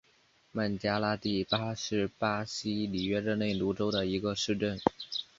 [0.51, 4.81] 曼加拉蒂巴是巴西里约热内卢州的一个市镇。